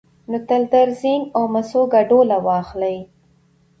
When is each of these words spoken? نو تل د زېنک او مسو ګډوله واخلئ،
نو 0.29 0.37
تل 0.47 0.61
د 0.71 0.73
زېنک 0.99 1.23
او 1.37 1.43
مسو 1.53 1.81
ګډوله 1.93 2.37
واخلئ، 2.47 2.97